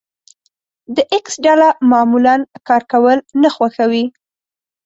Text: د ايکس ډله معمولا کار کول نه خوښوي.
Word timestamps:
د 0.95 0.97
ايکس 1.11 1.35
ډله 1.45 1.67
معمولا 1.91 2.35
کار 2.67 2.83
کول 2.91 3.17
نه 3.41 3.49
خوښوي. 3.55 4.05